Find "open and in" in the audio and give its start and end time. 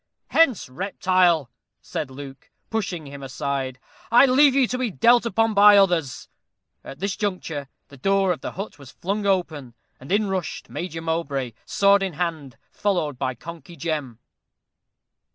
9.27-10.27